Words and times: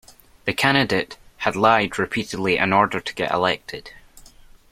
The 0.45 0.53
candidate 0.55 1.15
had 1.37 1.55
lied 1.55 1.99
repeatedly 1.99 2.57
in 2.57 2.73
order 2.73 2.99
to 2.99 3.13
get 3.13 3.29
elected 3.31 3.91